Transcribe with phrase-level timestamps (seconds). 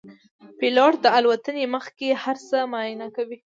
[0.59, 3.37] پیلوټ د الوتنې مخکې هر څه معاینه کوي.